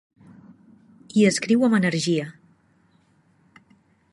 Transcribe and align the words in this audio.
Hi 1.19 1.25
escriu 1.31 1.65
amb 1.67 1.77
energia. 1.81 2.25